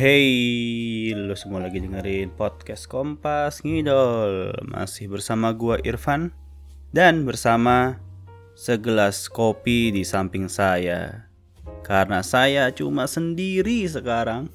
[0.00, 4.56] Hey, lo semua lagi dengerin podcast Kompas Ngidol.
[4.64, 6.32] Masih bersama gua Irfan.
[6.88, 8.00] Dan bersama
[8.56, 11.28] segelas kopi di samping saya.
[11.84, 14.48] Karena saya cuma sendiri sekarang.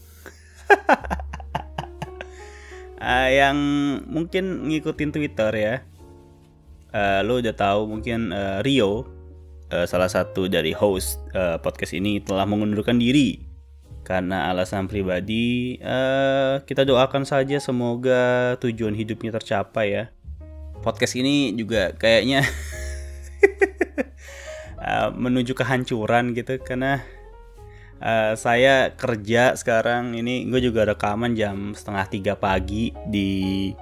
[2.98, 3.57] Uh, Yang
[4.09, 5.75] mungkin ngikutin Twitter ya.
[6.89, 9.05] Uh, Lo udah tahu mungkin uh, Rio
[9.70, 13.45] uh, Salah satu dari host uh, podcast ini telah mengundurkan diri
[14.05, 20.03] karena alasan pribadi uh, kita doakan saja semoga tujuan hidupnya tercapai ya.
[20.85, 22.45] Podcast ini juga kayaknya
[24.77, 27.02] uh, menuju kehancuran gitu karena
[27.97, 33.73] uh, saya kerja sekarang ini gue juga rekaman jam setengah tiga pagi di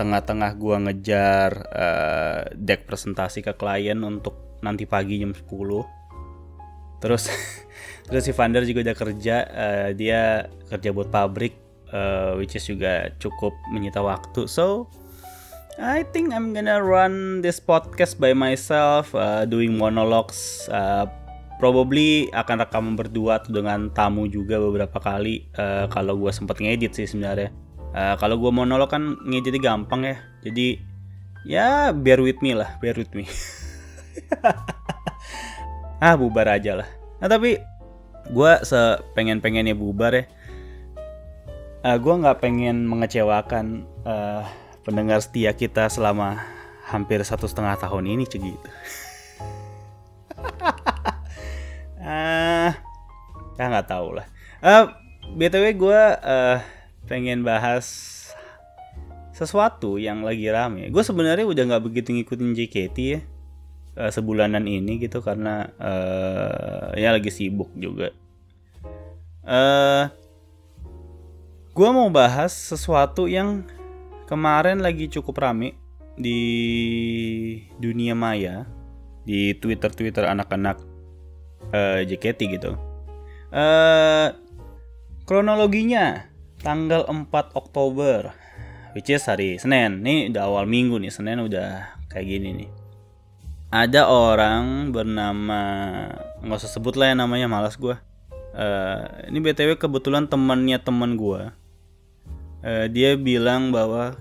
[0.00, 5.44] tengah-tengah gue ngejar uh, deck presentasi ke klien untuk nanti pagi jam 10
[6.98, 7.28] terus
[8.08, 11.56] terus si Vander juga udah kerja uh, dia kerja buat pabrik
[11.90, 14.46] uh, which is juga cukup menyita waktu.
[14.46, 14.88] So
[15.76, 20.66] I think I'm gonna run this podcast by myself uh, doing monologues.
[20.72, 21.04] Uh,
[21.56, 26.92] probably akan rekaman berdua tuh dengan tamu juga beberapa kali uh, kalau gue sempat ngedit
[26.96, 27.52] sih sebenarnya.
[27.96, 30.16] Uh, kalau gue monolog kan ngeditnya gampang ya.
[30.44, 30.96] Jadi
[31.46, 33.22] ya bear with me lah bear with me
[36.00, 36.88] ah bubar aja lah.
[37.22, 37.60] Nah tapi
[38.28, 40.24] gue sepengen pengennya bubar ya.
[41.86, 44.42] Uh, gue nggak pengen mengecewakan uh,
[44.82, 46.42] pendengar setia kita selama
[46.86, 48.46] hampir satu setengah tahun ini gitu
[52.02, 52.74] ah
[53.54, 54.26] ya nggak tahu lah.
[54.58, 54.90] Uh,
[55.38, 56.58] btw gue uh,
[57.06, 57.86] pengen bahas
[59.30, 60.90] sesuatu yang lagi rame.
[60.90, 63.20] Gue sebenarnya udah nggak begitu ngikutin JKT ya
[63.96, 68.12] uh, sebulanan ini gitu karena uh, ya lagi sibuk juga.
[69.46, 70.12] Uh,
[71.72, 73.64] gua mau bahas sesuatu yang
[74.28, 75.74] kemarin lagi cukup rame
[76.16, 76.40] di
[77.80, 78.64] dunia maya
[79.26, 80.78] di Twitter Twitter anak-anak
[81.72, 82.76] uh, JKT gitu.
[83.50, 84.34] Uh,
[85.24, 86.28] kronologinya
[86.60, 88.34] tanggal 4 Oktober
[88.92, 90.02] which is hari Senin.
[90.02, 92.70] Nih udah awal minggu nih, Senin udah kayak gini nih
[93.70, 95.60] ada orang bernama
[96.42, 97.96] nggak usah sebut lah ya namanya malas gue
[98.54, 101.50] uh, ini btw kebetulan temannya teman gue
[102.62, 104.14] uh, dia bilang bahwa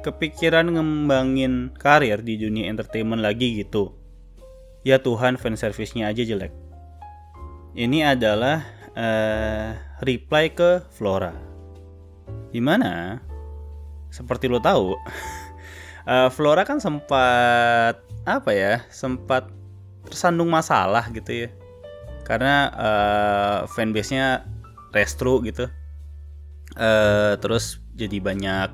[0.00, 3.92] kepikiran ngembangin karir di dunia entertainment lagi gitu.
[4.80, 6.52] Ya Tuhan fan service-nya aja jelek.
[7.76, 8.64] Ini adalah
[8.96, 11.36] uh, reply ke Flora.
[12.50, 13.20] Di mana
[14.10, 14.96] seperti lo tahu
[16.08, 19.48] uh, Flora kan sempat apa ya sempat
[20.06, 21.48] tersandung masalah gitu ya.
[22.24, 24.46] Karena uh, fanbase-nya
[24.94, 25.66] restru gitu.
[26.78, 28.70] Uh, terus jadi banyak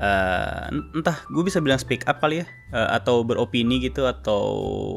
[0.00, 2.46] uh, entah gue bisa bilang speak up kali ya.
[2.72, 4.42] Uh, atau beropini gitu atau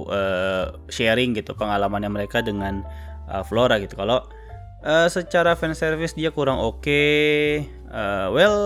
[0.07, 2.85] uh, sharing gitu pengalamannya mereka dengan
[3.27, 3.99] uh, Flora gitu.
[3.99, 4.23] Kalau
[4.85, 7.65] uh, secara fan service dia kurang oke okay.
[7.89, 8.57] uh, well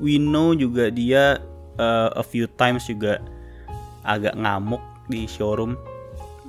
[0.00, 1.38] we know juga dia
[1.78, 3.20] uh, a few times juga
[4.04, 5.76] agak ngamuk di showroom.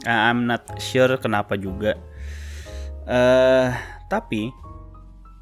[0.06, 1.98] Uh, I'm not sure kenapa juga.
[3.06, 3.74] Uh,
[4.12, 4.54] tapi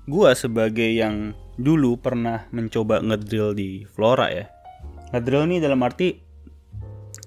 [0.08, 4.46] gue sebagai yang dulu pernah mencoba ngedrill di Flora ya.
[5.14, 6.18] Ngedrill nih dalam arti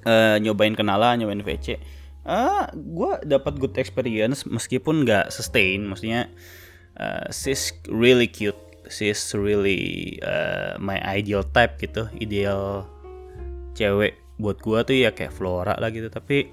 [0.05, 1.79] uh, nyobain kenalan, nyobain VC.
[2.27, 5.87] Uh, gue dapat good experience meskipun nggak sustain.
[5.87, 6.27] Maksudnya
[6.99, 8.59] uh, she's really cute,
[8.91, 12.85] she's really uh, my ideal type gitu, ideal
[13.77, 16.53] cewek buat gua tuh ya kayak Flora lah gitu tapi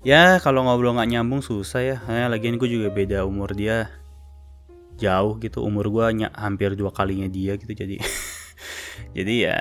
[0.00, 1.96] ya kalau ngobrol nggak nyambung susah ya.
[2.08, 3.90] Nah, lagian gue juga beda umur dia.
[4.96, 8.00] Jauh gitu umur gua ny- hampir dua kalinya dia gitu jadi
[9.16, 9.60] jadi ya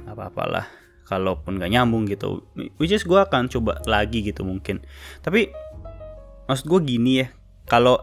[0.00, 0.66] nggak apa-apa lah
[1.04, 2.46] kalaupun nggak nyambung gitu.
[2.80, 4.80] Which is gue akan coba lagi gitu mungkin.
[5.20, 5.52] Tapi
[6.48, 7.28] maksud gue gini ya
[7.68, 8.00] kalau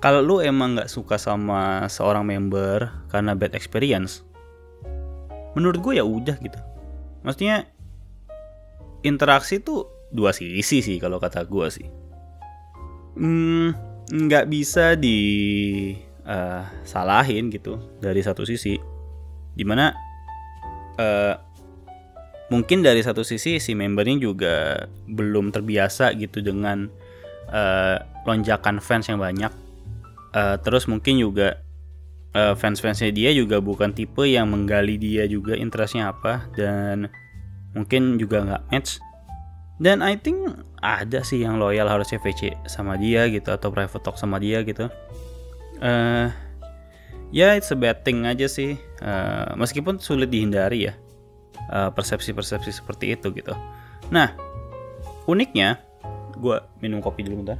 [0.00, 4.24] kalau lu emang nggak suka sama seorang member karena bad experience
[5.60, 6.56] menurut gue ya udah gitu.
[7.20, 7.68] Maksudnya
[9.04, 11.88] interaksi tuh dua sisi sih kalau kata gue sih.
[13.20, 13.76] Hmm,
[14.08, 15.20] nggak bisa di
[16.24, 18.80] uh, salahin gitu dari satu sisi.
[19.52, 19.92] Di mana
[20.96, 21.34] uh,
[22.48, 24.54] mungkin dari satu sisi si membernya juga
[25.06, 26.88] belum terbiasa gitu dengan
[27.52, 29.52] uh, lonjakan fans yang banyak.
[30.30, 31.58] Uh, terus mungkin juga
[32.34, 37.10] uh, fans-fansnya dia juga bukan tipe yang menggali dia juga interestnya apa dan
[37.74, 38.98] mungkin juga nggak match.
[39.80, 40.44] Dan I think
[40.84, 44.92] ada sih yang loyal harusnya VC sama dia gitu atau private talk sama dia gitu.
[45.80, 46.28] Uh,
[47.32, 48.76] ya it's a bad thing aja sih.
[49.00, 50.94] Uh, meskipun sulit dihindari ya
[51.70, 53.54] persepsi-persepsi seperti itu gitu.
[54.10, 54.34] Nah
[55.30, 55.78] uniknya
[56.36, 57.58] gue minum kopi dulu bentar.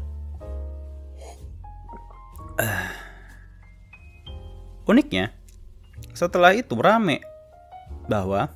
[2.61, 2.91] Uh,
[4.89, 5.35] uniknya
[6.17, 7.21] setelah itu rame
[8.09, 8.51] bahwa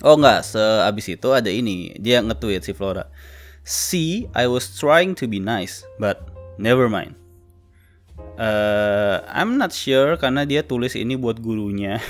[0.00, 3.06] oh nggak seabis itu ada ini dia nge-tweet si Flora.
[3.60, 6.24] See I was trying to be nice but
[6.56, 7.14] never mind.
[8.40, 12.00] Uh, I'm not sure karena dia tulis ini buat gurunya.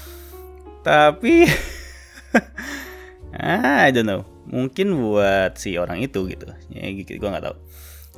[0.88, 1.44] Tapi
[3.36, 4.24] I don't know.
[4.50, 6.48] Mungkin buat si orang itu gitu.
[6.72, 7.56] Ya gitu gue nggak tahu.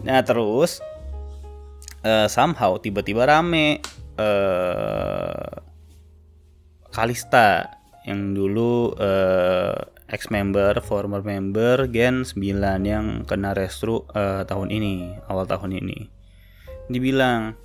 [0.06, 0.80] Nah terus
[2.06, 3.82] uh, somehow tiba-tiba rame
[4.18, 5.62] uh,
[6.92, 9.76] Kalista yang dulu uh,
[10.10, 12.36] ex member, former member Gen 9
[12.84, 16.12] yang kena restru uh, tahun ini, awal tahun ini.
[16.92, 17.56] Dibilang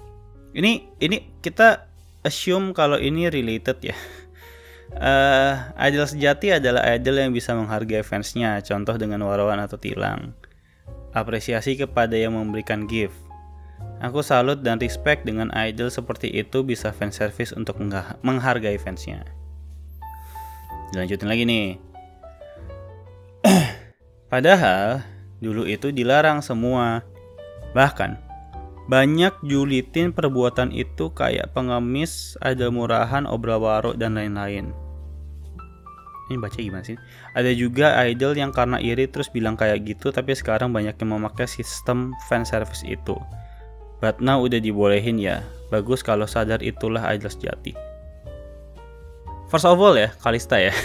[0.55, 1.91] ini ini kita
[2.23, 3.97] assume kalau ini related ya.
[4.87, 10.31] Uh, idol sejati adalah idol yang bisa menghargai fansnya, contoh dengan warawan atau tilang.
[11.11, 13.26] Apresiasi kepada yang memberikan gift
[13.97, 17.81] Aku salut dan respect dengan idol seperti itu bisa fan service untuk
[18.21, 19.25] menghargai fansnya.
[20.93, 21.67] Dilanjutin lagi nih.
[24.31, 25.01] Padahal
[25.41, 27.01] dulu itu dilarang semua.
[27.73, 28.27] Bahkan
[28.87, 34.71] banyak julitin perbuatan itu kayak pengemis, ada murahan, obral warok dan lain-lain.
[36.27, 36.99] Ini baca gimana sih?
[37.35, 41.47] Ada juga idol yang karena iri terus bilang kayak gitu tapi sekarang banyak yang memakai
[41.47, 43.15] sistem fan service itu.
[43.97, 45.41] But now udah dibolehin ya.
[45.73, 47.73] Bagus kalau sadar itulah idol sejati.
[49.47, 50.71] First of all ya, Kalista ya.
[50.71, 50.75] uh,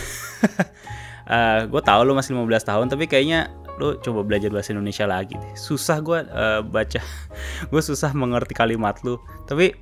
[1.34, 3.50] eh, gue tahu lu masih 15 tahun, tapi kayaknya
[3.82, 5.54] lu coba belajar bahasa Indonesia lagi deh.
[5.58, 7.02] Susah gue uh, baca,
[7.70, 9.18] gue susah mengerti kalimat lu.
[9.50, 9.74] Tapi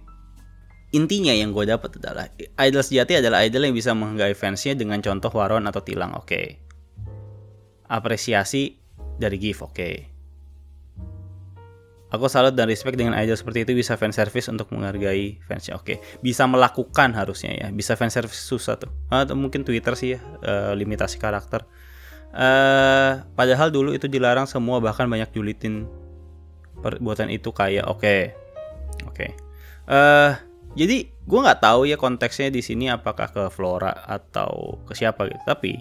[0.97, 2.27] intinya yang gue dapat adalah
[2.59, 6.17] idol sejati adalah idol yang bisa menghargai fansnya dengan contoh waron atau tilang.
[6.17, 6.25] Oke.
[6.25, 6.47] Okay.
[7.93, 8.81] Apresiasi
[9.21, 9.61] dari gift.
[9.61, 9.75] Oke.
[9.77, 10.10] Okay.
[12.11, 15.79] Aku salut dan respect dengan idol seperti itu bisa fan service untuk menghargai fansnya.
[15.79, 17.67] Oke, bisa melakukan harusnya ya.
[17.71, 18.91] Bisa fan service susah tuh.
[19.15, 21.63] Atau mungkin Twitter sih ya, uh, limitasi karakter.
[22.35, 25.87] Uh, padahal dulu itu dilarang semua bahkan banyak julitin
[26.83, 28.21] perbuatan itu kayak oke, okay.
[29.07, 29.15] oke.
[29.15, 29.31] Okay.
[29.87, 30.31] Uh, eh,
[30.75, 35.43] jadi gue nggak tahu ya konteksnya di sini apakah ke Flora atau ke siapa gitu.
[35.47, 35.79] Tapi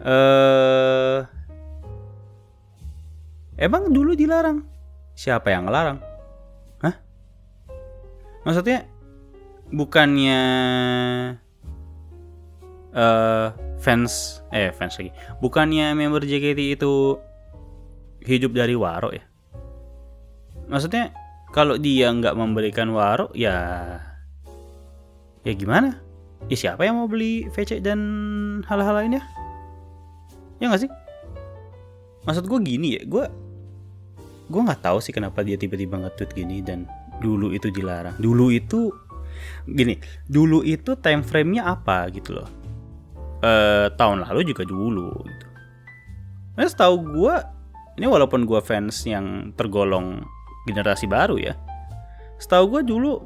[0.00, 1.24] uh,
[3.60, 4.75] emang dulu dilarang
[5.16, 5.98] Siapa yang ngelarang?
[6.84, 6.94] Hah?
[8.44, 8.84] Maksudnya
[9.72, 10.40] bukannya
[12.92, 13.48] uh,
[13.80, 15.10] fans eh fans lagi.
[15.40, 17.16] Bukannya member JKT itu
[18.28, 19.24] hidup dari waro ya?
[20.68, 21.16] Maksudnya
[21.48, 23.56] kalau dia nggak memberikan waro ya
[25.48, 25.96] ya gimana?
[26.52, 28.00] Ya siapa yang mau beli VC dan
[28.68, 29.24] hal-hal lainnya?
[30.60, 30.92] Ya nggak sih?
[32.28, 33.45] Maksud gue gini ya, gue
[34.46, 36.86] gue nggak tahu sih kenapa dia tiba-tiba nge-tweet gini dan
[37.18, 38.14] dulu itu dilarang.
[38.18, 38.92] Dulu itu
[39.68, 42.48] gini dulu itu time frame-nya apa gitu loh.
[43.44, 45.46] Eh tahun lalu juga dulu gitu.
[46.56, 47.34] Nah setahu gue
[48.00, 50.24] ini walaupun gue fans yang tergolong
[50.66, 51.54] generasi baru ya
[52.36, 53.24] setahu gue dulu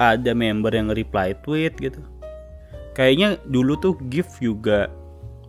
[0.00, 2.02] ada member yang reply tweet gitu.
[2.94, 4.90] Kayaknya dulu tuh gift juga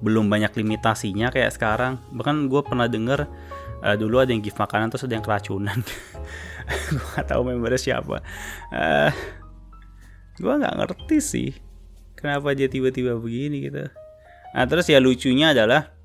[0.02, 2.02] belum banyak limitasinya kayak sekarang.
[2.14, 3.26] Bahkan gue pernah denger
[3.86, 5.78] uh, dulu ada yang gift makanan terus ada yang keracunan.
[6.90, 8.26] Gue gak tahu membernya siapa.
[8.74, 9.14] Uh,
[10.36, 11.56] gue nggak ngerti sih
[12.20, 13.88] kenapa dia tiba-tiba begini gitu.
[14.52, 15.96] Nah terus ya lucunya adalah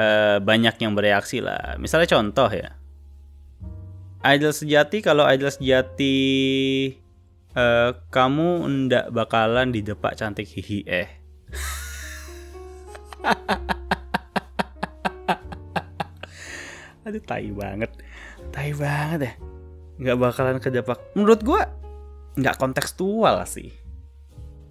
[0.00, 1.76] uh, banyak yang bereaksi lah.
[1.76, 2.72] Misalnya contoh ya.
[4.24, 6.16] Idol sejati kalau idol sejati
[7.52, 11.08] uh, kamu ndak bakalan di depak cantik hihi eh
[17.04, 17.90] aduh tai banget.
[18.50, 19.32] Tai banget ya.
[20.00, 20.98] Nggak bakalan kedepak.
[21.14, 21.60] Menurut gue
[22.40, 23.70] nggak kontekstual sih.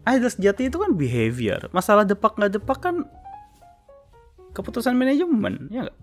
[0.03, 1.71] Idol sejati itu kan behavior.
[1.71, 3.07] Masalah depak nggak depak kan
[4.53, 5.97] keputusan manajemen ya gak?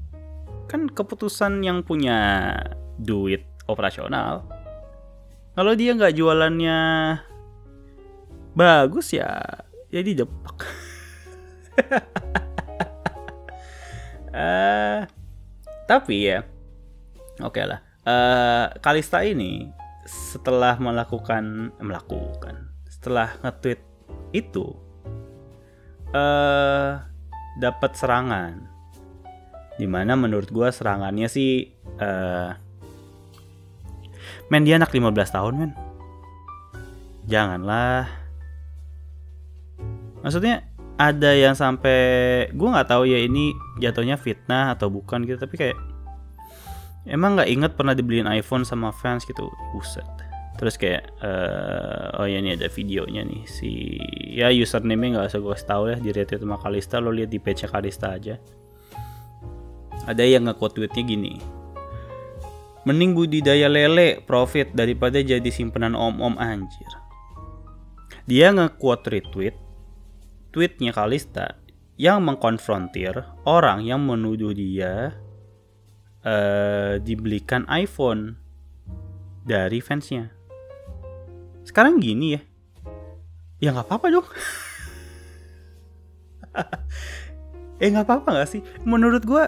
[0.70, 2.54] kan keputusan yang punya
[2.94, 4.46] duit operasional.
[5.58, 6.78] Kalau dia nggak jualannya
[8.54, 9.42] bagus ya
[9.90, 10.56] jadi depak.
[14.30, 15.02] Uh,
[15.90, 16.46] tapi ya
[17.42, 19.66] oke okay lah uh, Kalista ini
[20.06, 23.82] setelah melakukan melakukan setelah nge-tweet
[24.30, 24.70] itu
[26.14, 27.02] uh,
[27.58, 28.70] dapat serangan
[29.82, 31.66] di mana menurut gue serangannya sih
[31.98, 32.54] uh,
[34.50, 35.72] Men dia anak 15 tahun men.
[37.30, 38.10] Janganlah.
[40.26, 40.66] Maksudnya
[41.00, 41.98] ada yang sampai
[42.52, 45.78] gue nggak tahu ya ini jatuhnya fitnah atau bukan gitu tapi kayak
[47.08, 49.48] emang nggak inget pernah dibeliin iPhone sama fans gitu.
[49.72, 50.04] Buset.
[50.60, 53.96] Terus kayak uh, oh ya ini ada videonya nih si
[54.36, 57.64] ya username nggak usah gue tahu ya di retweet sama Kalista lo lihat di page
[57.64, 58.36] Kalista aja.
[60.04, 61.34] Ada yang nge-quote tweetnya gini
[62.88, 66.88] mending budidaya lele profit daripada jadi simpenan om-om anjir.
[68.24, 69.69] Dia nge-quote retweet
[70.50, 71.58] tweetnya Kalista
[72.00, 73.12] yang mengkonfrontir
[73.44, 75.14] orang yang menuduh dia
[76.24, 78.40] uh, dibelikan iPhone
[79.44, 80.32] dari fansnya.
[81.64, 82.40] Sekarang gini ya.
[83.60, 84.28] Ya nggak apa-apa dong.
[87.80, 88.60] Eh nggak apa-apa nggak sih?
[88.84, 89.40] Menurut gue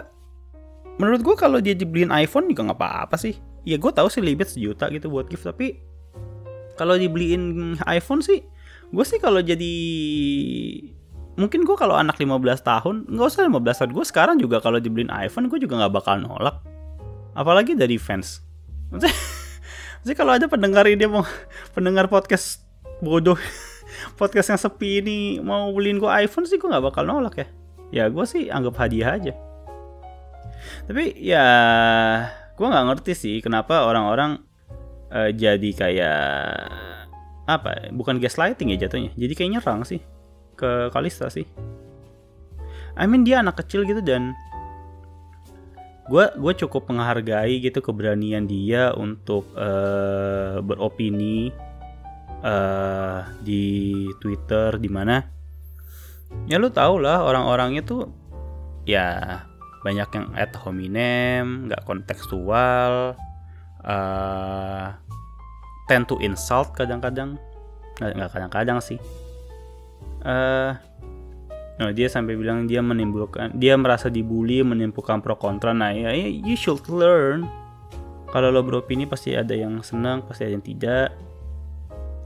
[0.97, 3.37] menurut gue kalau dia dibeliin iPhone juga nggak apa-apa sih.
[3.69, 5.85] Ya gue tahu sih limit sejuta gitu buat gift tapi
[6.81, 8.41] kalau dibeliin iPhone sih
[8.93, 9.75] gue sih kalau jadi
[11.41, 12.29] mungkin gue kalau anak 15
[12.61, 16.21] tahun nggak usah 15 tahun gue sekarang juga kalau dibeliin iPhone gue juga nggak bakal
[16.21, 16.61] nolak
[17.33, 18.45] apalagi dari fans
[20.05, 21.25] Jadi kalau ada pendengar ini mau
[21.77, 22.61] pendengar podcast
[23.01, 23.41] bodoh
[24.21, 27.47] podcast yang sepi ini mau beliin gue iPhone sih gue nggak bakal nolak ya.
[27.93, 29.33] Ya gue sih anggap hadiah aja.
[30.89, 31.47] Tapi ya
[32.57, 34.41] gue nggak ngerti sih kenapa orang-orang
[35.13, 36.17] uh, jadi kayak
[37.59, 37.93] apa?
[37.93, 39.13] Bukan gaslighting ya jatuhnya.
[39.19, 40.01] Jadi kayak nyerang sih
[40.57, 41.45] ke Kalista sih.
[42.97, 44.37] I mean dia anak kecil gitu dan
[46.13, 51.55] gue gue cukup menghargai gitu keberanian dia untuk uh, beropini
[52.43, 55.23] uh, di Twitter di mana
[56.51, 58.11] ya lu tau lah orang-orangnya tuh
[58.83, 59.41] ya
[59.87, 63.15] banyak yang ad hominem nggak kontekstual
[63.87, 64.87] uh,
[65.91, 67.39] tend to insult kadang-kadang
[68.01, 68.99] nggak kadang-kadang sih
[70.25, 70.75] uh,
[71.83, 75.73] Nah, dia sampai bilang dia menimbulkan dia merasa dibully, menimbulkan pro kontra.
[75.73, 77.49] Nah, ya, ya you should learn.
[78.31, 81.11] Kalau lo beropini pasti ada yang senang, pasti ada yang tidak.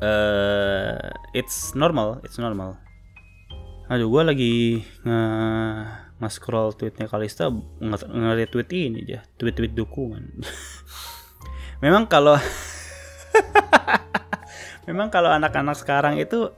[0.05, 2.77] Uh, it's normal, it's normal.
[3.89, 4.55] Aduh, gue lagi
[5.07, 5.21] nge,
[6.21, 10.43] nge scroll tweetnya Kalista nge, tweet ini dia, tweet-tweet dukungan.
[11.85, 12.37] memang kalau
[14.88, 16.50] memang kalau anak-anak sekarang itu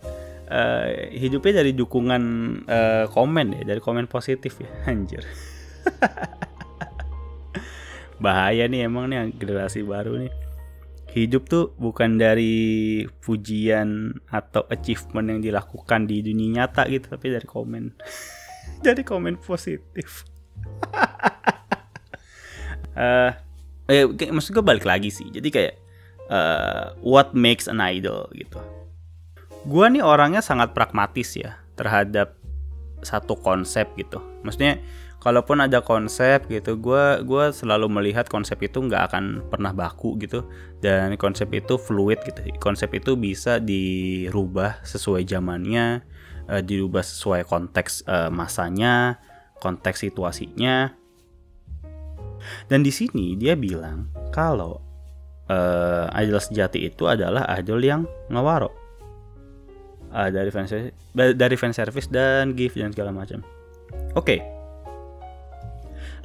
[0.48, 2.22] uh, hidupnya dari dukungan
[2.68, 5.24] uh, komen ya, dari komen positif ya, anjir.
[8.24, 10.32] Bahaya nih emang nih generasi baru nih.
[11.08, 17.48] Hidup tuh bukan dari pujian atau achievement yang dilakukan di dunia nyata gitu, tapi dari
[17.48, 17.96] komen.
[18.84, 20.28] dari komen positif.
[22.92, 23.32] uh,
[23.88, 25.32] eh, maksud gue balik lagi sih.
[25.32, 25.87] Jadi kayak
[26.28, 28.60] uh, what makes an idol gitu
[29.68, 32.38] gue nih orangnya sangat pragmatis ya terhadap
[33.02, 34.18] satu konsep gitu.
[34.42, 34.82] Maksudnya
[35.22, 40.46] kalaupun ada konsep gitu, gue gue selalu melihat konsep itu nggak akan pernah baku gitu
[40.82, 42.42] dan konsep itu fluid gitu.
[42.58, 46.02] Konsep itu bisa dirubah sesuai zamannya,
[46.50, 49.18] uh, dirubah sesuai konteks uh, masanya,
[49.62, 50.94] konteks situasinya.
[52.70, 54.87] Dan di sini dia bilang kalau
[55.48, 58.70] uh, idol sejati itu adalah idol yang ngewaro
[60.12, 63.44] uh, dari fan service, dari fan service dan gift dan segala macam.
[64.16, 64.38] Oke.
[64.38, 64.40] Okay.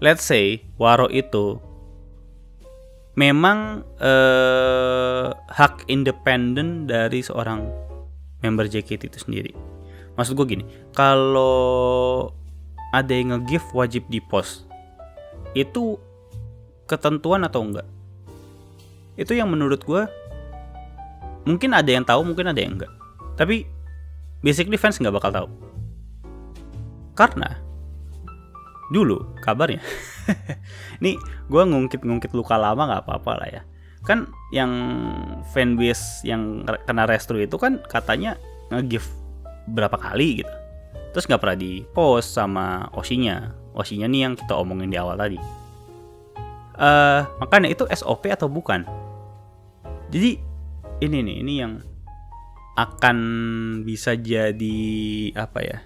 [0.04, 1.64] Let's say Waro itu
[3.16, 7.70] memang uh, hak independen dari seorang
[8.44, 9.54] member JKT itu sendiri.
[10.20, 12.30] Maksud gue gini, kalau
[12.94, 14.70] ada yang nge-gift wajib di post,
[15.58, 15.98] itu
[16.86, 17.88] ketentuan atau enggak?
[19.20, 20.04] Itu yang menurut gue
[21.44, 22.92] mungkin ada yang tahu, mungkin ada yang enggak.
[23.38, 23.68] Tapi
[24.42, 25.48] basically fans nggak bakal tahu.
[27.14, 27.62] Karena
[28.90, 29.82] dulu kabarnya,
[31.02, 31.18] ini
[31.50, 33.62] gue ngungkit-ngungkit luka lama nggak apa-apa lah ya.
[34.04, 34.72] Kan yang
[35.56, 38.36] fanbase yang kena restru itu kan katanya
[38.74, 39.08] nge-give
[39.72, 40.54] berapa kali gitu.
[41.14, 43.54] Terus nggak pernah di post sama Oshinya.
[43.78, 45.38] Oshinya nih yang kita omongin di awal tadi.
[46.74, 48.82] Uh, makanya itu SOP atau bukan?
[50.14, 50.38] Jadi
[51.02, 51.82] ini nih, ini yang
[52.78, 53.18] akan
[53.86, 54.90] bisa jadi
[55.38, 55.78] apa ya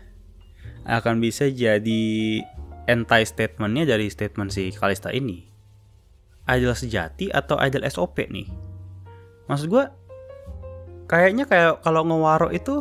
[0.87, 2.03] akan bisa jadi
[2.87, 5.43] anti statementnya dari statement si Kalista ini.
[6.47, 8.47] Idol sejati atau idol SOP nih?
[9.51, 9.83] Maksud gue
[11.11, 12.79] kayaknya kayak kalau ngewaro itu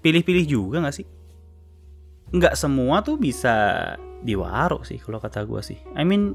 [0.00, 1.08] pilih-pilih juga gak sih?
[2.32, 3.52] Nggak semua tuh bisa
[4.24, 5.76] diwaro sih kalau kata gue sih.
[5.92, 6.32] I mean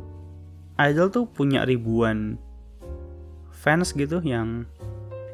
[0.77, 2.37] idol tuh punya ribuan
[3.65, 4.69] fans gitu yang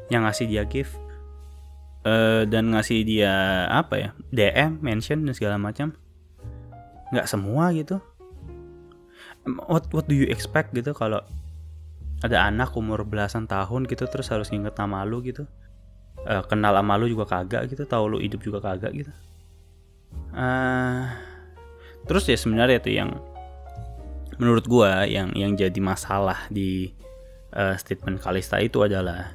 [0.08, 0.96] yang ngasih dia gift.
[2.02, 3.30] Uh, dan ngasih dia
[3.70, 5.92] apa ya DM mention dan segala macam.
[7.12, 8.00] Nggak semua gitu.
[9.68, 11.22] What what do you expect gitu kalau
[12.22, 15.46] ada anak umur belasan tahun gitu terus harus nginget nama lu gitu.
[16.26, 19.12] Uh, kenal sama lu juga kagak gitu tahu lu hidup juga kagak gitu.
[20.32, 21.06] Uh,
[22.08, 23.10] terus ya sebenarnya tuh yang
[24.40, 26.94] menurut gua yang yang jadi masalah di
[27.56, 29.32] uh, statement Kalista itu adalah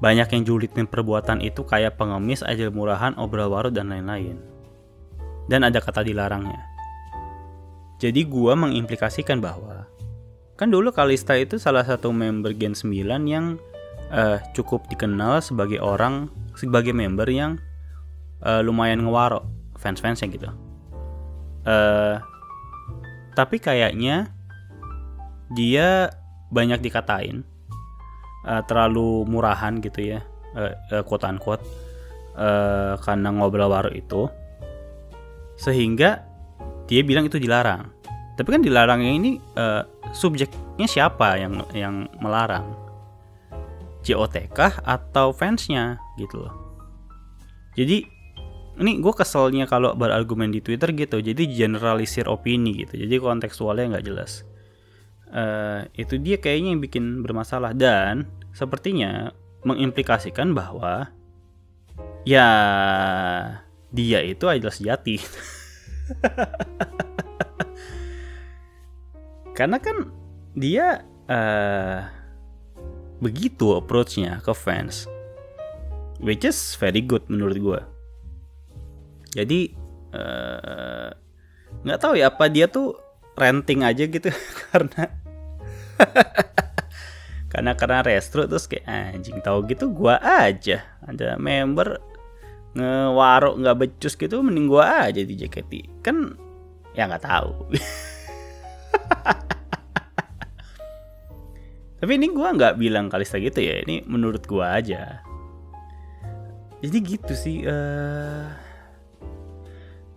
[0.00, 4.40] banyak yang julitin perbuatan itu kayak pengemis, aja murahan, obral warut dan lain-lain.
[5.44, 6.64] Dan ada kata dilarangnya.
[8.00, 9.84] Jadi gua mengimplikasikan bahwa
[10.56, 13.60] kan dulu Kalista itu salah satu member Gen 9 yang
[14.08, 17.60] uh, cukup dikenal sebagai orang sebagai member yang
[18.40, 19.44] uh, lumayan ngewaro
[19.76, 20.48] fans-fansnya gitu.
[21.68, 22.20] Uh,
[23.36, 24.32] tapi kayaknya
[25.52, 26.08] dia
[26.50, 27.46] banyak dikatain
[28.44, 30.20] uh, terlalu murahan gitu ya
[30.54, 31.64] uh, uh, quote unquote
[32.36, 34.26] uh, karena ngobrol baru itu
[35.60, 36.24] sehingga
[36.88, 37.92] dia bilang itu dilarang.
[38.34, 39.84] Tapi kan dilarangnya ini uh,
[40.16, 42.64] subjeknya siapa yang yang melarang?
[44.00, 46.54] JOTK atau fansnya gitu loh.
[47.76, 48.00] Jadi
[48.80, 52.96] ini gue keselnya kalau berargumen di Twitter gitu jadi generalisir opini gitu.
[52.96, 54.48] Jadi kontekstualnya nggak jelas
[55.30, 59.32] uh, itu dia kayaknya yang bikin bermasalah dan sepertinya
[59.62, 61.08] mengimplikasikan bahwa
[62.26, 62.48] ya
[63.90, 65.18] dia itu adalah sejati.
[69.58, 70.08] Karena kan
[70.56, 72.00] dia uh,
[73.20, 75.04] begitu approachnya ke fans,
[76.18, 77.80] which is very good menurut gue.
[79.30, 79.70] Jadi
[80.10, 81.08] eh,
[81.86, 82.98] nggak uh, tahu ya apa dia tuh
[83.38, 84.26] renting aja gitu
[84.74, 85.19] karena
[87.52, 90.82] karena karena restro terus kayak anjing tahu gitu gua aja.
[91.04, 91.98] Ada member
[92.70, 96.38] ngewarok nggak becus gitu mending gua aja di JKT kan
[96.94, 97.50] ya nggak tahu.
[102.00, 105.20] Tapi ini gua nggak bilang Kalista gitu ya ini menurut gua aja.
[106.80, 108.48] Jadi gitu sih uh,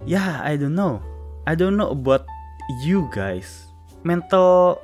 [0.08, 1.04] ya yeah, I don't know.
[1.44, 2.24] I don't know about
[2.88, 3.68] you guys.
[4.08, 4.80] Mental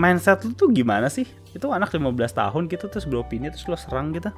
[0.00, 1.28] mindset lu tuh gimana sih?
[1.52, 4.32] Itu anak 15 tahun gitu terus beropini terus lo serang gitu.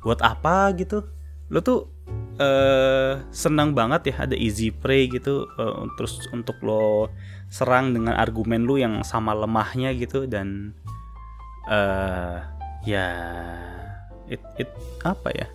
[0.00, 1.04] Buat apa gitu?
[1.52, 1.92] Lo tuh
[2.40, 7.12] uh, senang banget ya ada easy prey gitu uh, terus untuk lo
[7.52, 10.72] serang dengan argumen lu yang sama lemahnya gitu dan
[11.68, 12.40] uh,
[12.88, 13.06] ya
[14.32, 14.72] it, it
[15.04, 15.46] apa ya?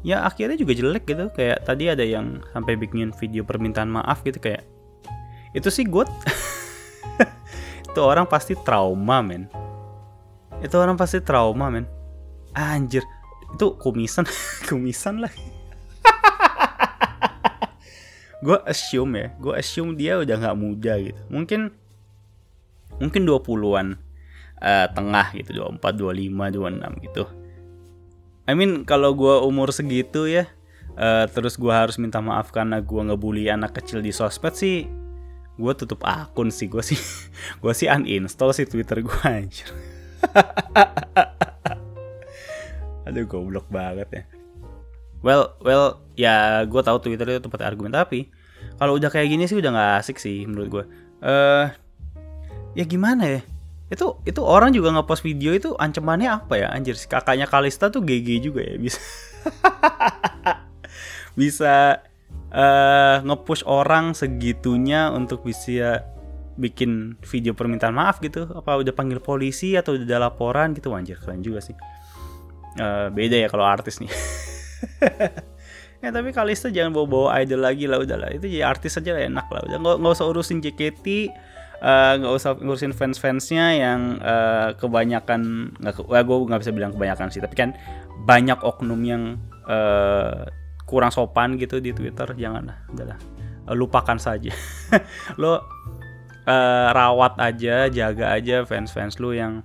[0.00, 4.40] Ya akhirnya juga jelek gitu kayak tadi ada yang sampai bikin video permintaan maaf gitu
[4.40, 4.64] kayak
[5.52, 6.08] itu sih good
[7.90, 9.50] itu orang pasti trauma men.
[10.62, 11.90] Itu orang pasti trauma men.
[12.54, 13.02] Anjir.
[13.50, 14.30] Itu kumisan
[14.70, 15.30] kumisan lah.
[18.46, 21.20] Gue assume ya gue assume dia udah nggak muda gitu.
[21.28, 21.74] Mungkin
[22.96, 24.00] mungkin 20-an
[24.60, 27.28] uh, eh, tengah gitu 24 25 26 gitu.
[28.48, 30.48] I mean kalau gue umur segitu ya
[30.96, 34.88] uh, terus gue harus minta maaf karena gue ngebully anak kecil di sosmed sih
[35.58, 37.00] gue tutup akun sih gue sih
[37.62, 39.66] gue sih uninstall sih twitter gue anjir.
[43.08, 44.22] Aduh goblok banget ya.
[45.20, 48.30] Well well ya gue tahu twitter itu tempat argumen tapi
[48.76, 50.84] kalau udah kayak gini sih udah nggak asik sih menurut gue
[51.20, 51.66] eh uh,
[52.76, 53.40] ya gimana ya?
[53.90, 56.94] Itu itu orang juga ngepost video itu ancamannya apa ya anjir?
[56.94, 59.02] Si kakaknya Kalista tuh GG juga ya bisa.
[61.38, 62.02] Bisa
[62.54, 66.04] uh, ngepush orang segitunya untuk bisa
[66.60, 68.46] bikin video permintaan maaf gitu.
[68.52, 70.92] Apa udah panggil polisi atau udah laporan gitu?
[70.92, 71.74] Anjir keren juga sih.
[72.78, 74.10] Uh, beda ya kalau artis nih.
[76.00, 78.32] Ya tapi Kalista jangan bawa-bawa idol lagi lah udahlah.
[78.32, 79.60] Itu jadi artis aja lah enak lah.
[79.68, 81.28] Udah nggak usah urusin JKT
[81.80, 86.92] Eh, nggak uh, usah ngurusin fans-fansnya yang uh, kebanyakan nggak ke, gue nggak bisa bilang
[86.92, 87.40] kebanyakan sih.
[87.40, 87.72] Tapi kan
[88.28, 90.44] banyak oknum yang uh,
[90.90, 93.18] kurang sopan gitu di Twitter jangan lah udahlah
[93.70, 94.50] uh, lupakan saja.
[95.40, 95.60] Lo uh,
[96.90, 99.62] rawat aja jaga aja fans-fans lu yang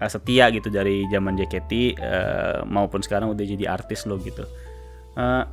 [0.00, 4.48] uh, setia gitu dari zaman JKT uh, maupun sekarang udah jadi artis lo gitu.
[5.18, 5.44] Uh,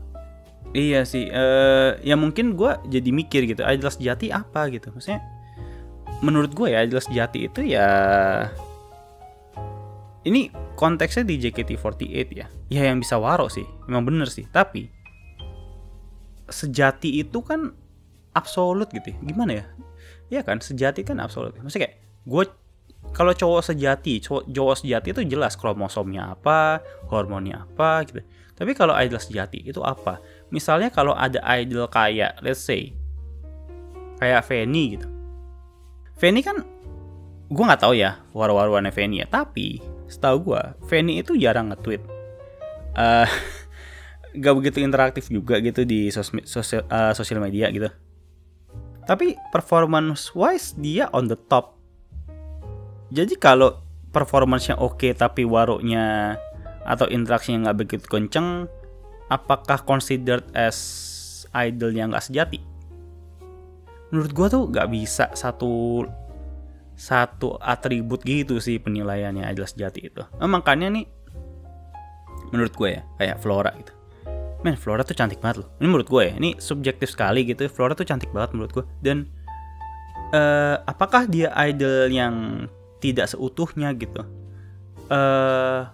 [0.71, 4.95] iya sih uh, ya mungkin gue jadi mikir gitu jelas jati apa gitu.
[4.95, 5.19] Maksudnya
[6.23, 7.88] menurut gue ya jelas jati itu ya
[10.25, 12.48] ini konteksnya di JKT48 ya.
[12.70, 13.66] Ya yang bisa waro sih.
[13.88, 14.46] Memang bener sih.
[14.52, 14.92] Tapi
[16.52, 17.74] sejati itu kan
[18.36, 19.18] absolut gitu ya.
[19.24, 19.66] gimana ya?
[20.30, 20.60] Ya kan?
[20.60, 21.56] Sejati kan absolut.
[21.58, 21.96] Maksudnya kayak
[22.28, 22.44] gue
[23.14, 28.22] kalau cowok sejati cowok, cowok sejati itu jelas kromosomnya apa hormonnya apa gitu.
[28.56, 30.24] Tapi kalau idol sejati itu apa?
[30.50, 32.96] Misalnya kalau ada idol kayak let's say
[34.18, 35.08] kayak Fanny gitu.
[36.16, 36.64] Fanny kan
[37.46, 39.28] gue nggak tahu ya war-warwannya Fanny ya.
[39.28, 42.04] Tapi setahu gue Fanny itu jarang nge-tweet.
[42.96, 43.28] Uh,
[44.39, 46.48] gak begitu interaktif juga gitu di sosial
[47.12, 47.91] sosial, uh, media gitu.
[49.04, 51.76] Tapi performance wise dia on the top.
[53.12, 53.84] Jadi kalau
[54.15, 56.39] performance-nya oke okay, tapi waroknya
[56.88, 58.72] atau interaksinya nggak begitu kenceng
[59.28, 60.80] apakah considered as
[61.52, 62.60] idol yang nggak sejati?
[64.13, 66.06] Menurut gue tuh nggak bisa satu
[66.95, 70.23] satu atribut gitu sih penilaiannya idol sejati itu.
[70.39, 71.05] Nah, makanya nih
[72.55, 73.93] menurut gue ya kayak Flora gitu.
[74.63, 75.69] Men Flora tuh cantik banget loh.
[75.77, 78.86] Ini menurut gue ya ini subjektif sekali gitu Flora tuh cantik banget menurut gue.
[79.03, 79.27] Dan
[80.34, 82.65] uh, apakah dia idol yang
[83.03, 84.25] tidak seutuhnya gitu?
[85.12, 85.86] Uh,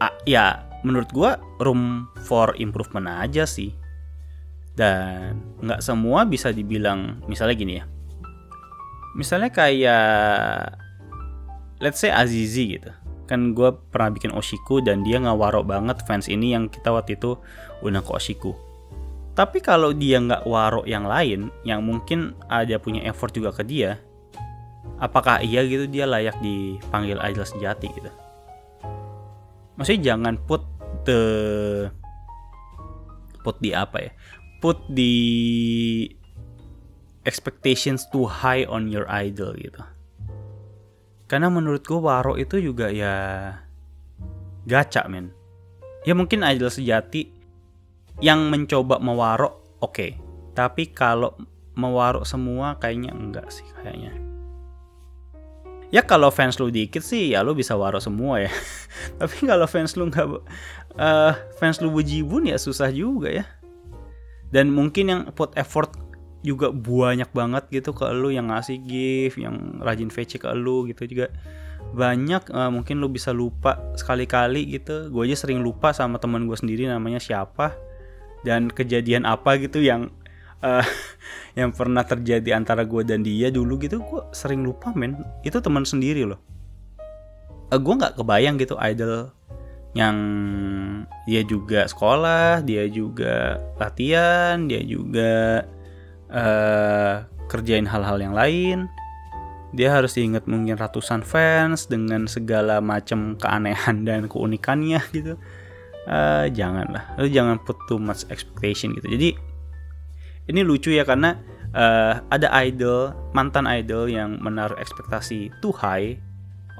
[0.00, 1.30] uh, ya menurut gue
[1.60, 3.74] room for improvement aja sih.
[4.72, 7.84] Dan nggak semua bisa dibilang misalnya gini ya
[9.18, 10.76] misalnya kayak
[11.82, 12.90] let's say Azizi gitu.
[13.26, 17.38] Kan gue pernah bikin Oshiku dan dia ngawarok banget fans ini yang kita waktu itu
[17.80, 18.52] undang ke Oshiku.
[19.32, 23.96] Tapi kalau dia nggak warok yang lain yang mungkin ada punya effort juga ke dia
[25.02, 28.10] apakah iya gitu dia layak dipanggil idol sejati gitu?
[29.74, 30.62] Maksudnya jangan put
[31.02, 31.20] the
[33.42, 34.12] put di apa ya?
[34.62, 35.14] Put di
[37.22, 39.82] expectations too high on your idol gitu.
[41.30, 43.14] Karena menurutku Waro itu juga ya
[44.68, 45.32] gacha men.
[46.02, 47.30] Ya mungkin idol sejati
[48.20, 49.94] yang mencoba mewaro oke.
[49.94, 50.10] Okay.
[50.52, 51.32] Tapi kalau
[51.72, 54.12] mewaro semua kayaknya enggak sih kayaknya.
[55.92, 58.52] Ya kalau fans lu dikit sih ya lu bisa waro semua ya.
[59.20, 60.26] Tapi kalau fans lu nggak
[60.96, 63.44] uh, fans lu bejibun ya susah juga ya.
[64.52, 65.96] Dan mungkin yang put effort
[66.42, 71.06] juga banyak banget gitu ke lu yang ngasih gift, yang rajin VC ke lu gitu
[71.06, 71.30] juga.
[71.94, 75.08] Banyak uh, mungkin lu bisa lupa sekali-kali gitu.
[75.08, 77.74] Gue aja sering lupa sama teman gue sendiri namanya siapa
[78.42, 80.10] dan kejadian apa gitu yang
[80.66, 80.82] uh,
[81.58, 84.02] yang pernah terjadi antara gue dan dia dulu gitu.
[84.02, 85.14] Gue sering lupa men.
[85.46, 86.42] Itu teman sendiri loh.
[87.70, 89.30] Uh, eh, gue nggak kebayang gitu idol
[89.92, 90.16] yang
[91.28, 95.62] dia juga sekolah dia juga latihan dia juga
[96.32, 98.88] uh, kerjain hal-hal yang lain.
[99.72, 105.36] Dia harus diingat mungkin ratusan fans dengan segala macam keanehan dan keunikannya gitu.
[106.08, 107.14] Uh, janganlah.
[107.20, 109.06] Lu jangan put too much expectation gitu.
[109.06, 109.28] Jadi
[110.50, 111.38] ini lucu ya karena
[111.76, 116.18] uh, ada idol mantan idol yang menaruh ekspektasi too high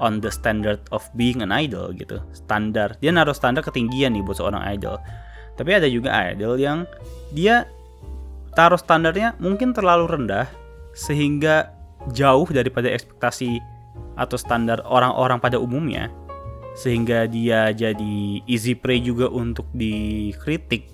[0.01, 2.19] on the standard of being an idol gitu.
[2.35, 2.97] Standar.
[2.99, 4.99] Dia naruh standar ketinggian nih buat seorang idol.
[5.53, 6.83] Tapi ada juga idol yang
[7.31, 7.63] dia
[8.53, 10.47] taruh standarnya mungkin terlalu rendah
[10.93, 11.73] sehingga
[12.13, 13.57] jauh daripada ekspektasi
[14.17, 16.09] atau standar orang-orang pada umumnya
[16.73, 20.89] sehingga dia jadi easy prey juga untuk dikritik.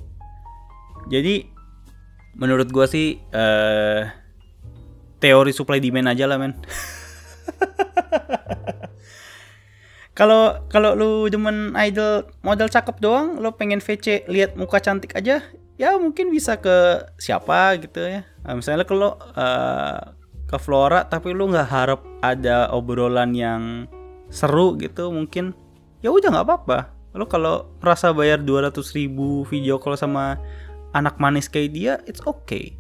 [1.08, 1.48] Jadi
[2.36, 4.04] menurut gue sih uh,
[5.24, 6.54] teori supply demand aja lah men.
[10.20, 15.40] Kalau kalau lu demen idol model cakep doang, lo pengen VC lihat muka cantik aja,
[15.80, 18.28] ya mungkin bisa ke siapa gitu ya.
[18.44, 20.14] Nah, misalnya kalau uh,
[20.46, 23.88] ke Flora tapi lu nggak harap ada obrolan yang
[24.30, 25.56] seru gitu mungkin
[26.04, 26.80] ya udah nggak apa-apa.
[27.16, 30.38] Lo kalau merasa bayar 200 ribu video call sama
[30.92, 32.76] anak manis kayak dia it's okay.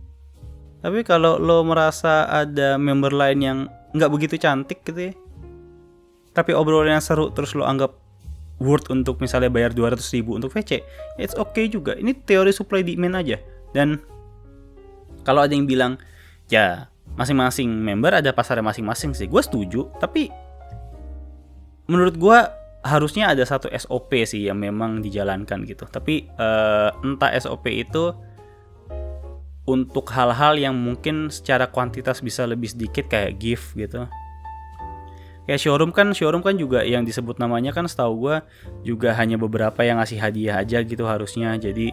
[0.84, 3.60] Tapi kalau lo merasa ada member lain yang
[3.96, 5.14] nggak begitu cantik gitu ya
[6.40, 7.98] tapi obrolannya seru terus lo anggap
[8.60, 10.84] worth untuk misalnya bayar 200 ribu untuk VC,
[11.16, 11.96] it's okay juga.
[11.96, 13.40] Ini teori supply demand aja.
[13.72, 14.00] Dan
[15.24, 15.96] kalau ada yang bilang,
[16.52, 19.28] ya masing-masing member ada pasarnya masing-masing sih.
[19.32, 20.28] Gue setuju, tapi
[21.90, 22.40] menurut gue
[22.84, 25.88] harusnya ada satu SOP sih yang memang dijalankan gitu.
[25.88, 28.12] Tapi uh, entah SOP itu
[29.70, 34.10] untuk hal-hal yang mungkin secara kuantitas bisa lebih sedikit kayak gift gitu
[35.50, 38.38] kayak showroom kan showroom kan juga yang disebut namanya kan setahu gue
[38.86, 41.58] juga hanya beberapa yang ngasih hadiah aja gitu harusnya.
[41.58, 41.90] Jadi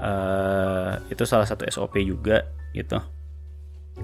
[0.00, 2.96] uh, itu salah satu SOP juga gitu.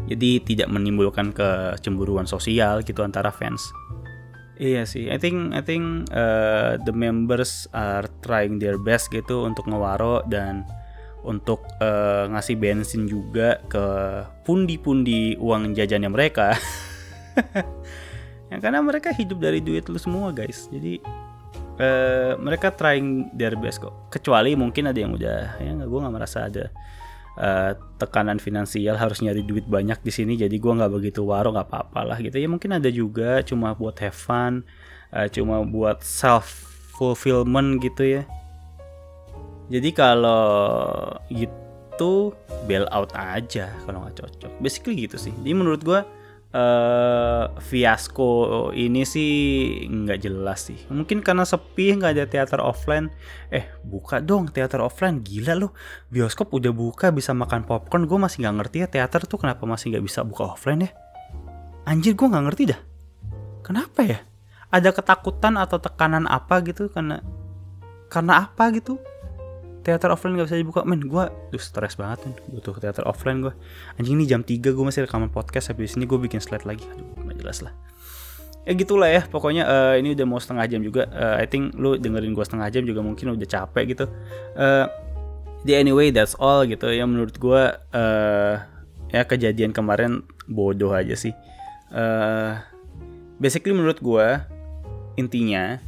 [0.05, 3.65] Jadi tidak menimbulkan kecemburuan sosial gitu antara fans.
[4.61, 9.65] Iya sih, I think I think uh, the members are trying their best gitu untuk
[9.65, 10.63] ngewaro dan
[11.25, 13.87] untuk uh, ngasih bensin juga ke
[14.45, 16.53] pundi-pundi uang jajannya mereka.
[18.53, 20.69] ya karena mereka hidup dari duit lu semua guys.
[20.69, 21.01] Jadi
[21.81, 23.95] uh, mereka trying their best kok.
[24.11, 26.71] Kecuali mungkin ada yang udah ya gue nggak merasa ada
[27.39, 31.69] uh, tekanan finansial harus nyari duit banyak di sini jadi gue nggak begitu waro nggak
[31.71, 32.37] apa-apa lah gitu.
[32.39, 34.63] Ya mungkin ada juga cuma buat have fun
[35.15, 36.47] uh, cuma buat self
[36.95, 38.23] fulfillment gitu ya.
[39.73, 42.37] Jadi kalau gitu
[42.69, 44.53] bail out aja kalau nggak cocok.
[44.61, 45.33] Basically gitu sih.
[45.33, 46.01] Jadi menurut gue
[46.55, 49.31] uh, fiasco ini sih
[49.91, 50.79] nggak jelas sih.
[50.89, 53.11] Mungkin karena sepi nggak ada teater offline.
[53.51, 55.75] Eh buka dong teater offline gila loh
[56.09, 58.07] bioskop udah buka bisa makan popcorn.
[58.07, 60.91] Gue masih nggak ngerti ya teater tuh kenapa masih nggak bisa buka offline ya?
[61.85, 62.81] Anjir gue nggak ngerti dah.
[63.67, 64.19] Kenapa ya?
[64.71, 66.89] Ada ketakutan atau tekanan apa gitu?
[66.89, 67.21] Karena
[68.09, 69.03] karena apa gitu
[69.85, 70.81] teater offline gak bisa dibuka.
[70.89, 72.35] Men gue tuh stres banget men.
[72.51, 73.53] Butuh teater offline gue
[74.01, 76.83] anjing ini jam 3 gue masih rekaman podcast habis ini gue bikin slide lagi.
[76.89, 77.77] Aduh gak jelas lah.
[78.65, 79.23] Ya gitulah ya.
[79.29, 81.05] Pokoknya uh, ini udah mau setengah jam juga.
[81.13, 84.09] Uh, I think lu dengerin gue setengah jam juga mungkin udah capek gitu.
[84.57, 84.89] Uh,
[85.69, 87.63] the anyway that's all gitu ya menurut gue
[87.97, 88.55] uh,
[89.13, 91.37] ya kejadian kemarin bodoh aja sih.
[91.93, 92.57] Uh,
[93.37, 94.27] basically menurut gue
[95.21, 95.79] intinya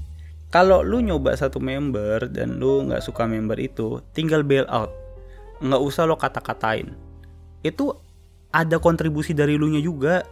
[0.47, 4.95] kalau lu nyoba satu member dan lu nggak suka member itu tinggal bail out.
[5.59, 6.95] Nggak usah lo kata-katain.
[7.67, 7.99] Itu
[8.55, 10.23] ada kontribusi dari lu nya juga.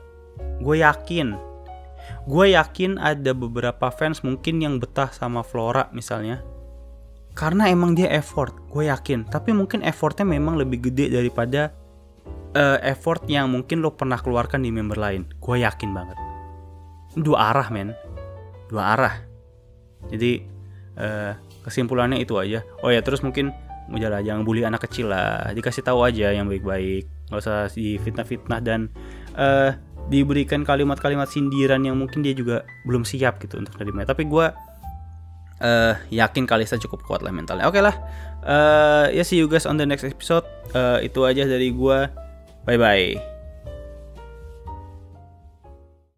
[0.62, 1.34] Gue yakin.
[2.30, 6.46] Gue yakin ada beberapa fans mungkin yang betah sama Flora misalnya.
[7.34, 9.26] Karena emang dia effort gue yakin.
[9.26, 11.74] Tapi mungkin effortnya memang lebih gede daripada
[12.54, 15.26] uh, effort yang mungkin lo pernah keluarkan di member lain.
[15.42, 16.18] Gue yakin banget.
[17.18, 17.90] Dua arah men.
[18.70, 19.33] Dua arah
[20.10, 20.42] jadi
[20.98, 21.32] uh,
[21.64, 22.60] kesimpulannya itu aja.
[22.84, 23.54] Oh ya terus mungkin
[23.92, 25.52] udahlah jangan bully anak kecil lah.
[25.52, 27.08] Dikasih tahu aja yang baik-baik.
[27.28, 28.88] Nggak usah di fitnah-fitnah dan
[29.36, 29.72] uh,
[30.12, 34.46] diberikan kalimat-kalimat sindiran yang mungkin dia juga belum siap gitu untuk terima tapi gue
[35.64, 37.64] uh, yakin Kalista cukup kuat lah mentalnya.
[37.64, 37.96] Oke okay lah.
[38.44, 40.44] Uh, ya see you guys on the next episode.
[40.76, 41.98] Uh, itu aja dari gue
[42.64, 43.33] bye bye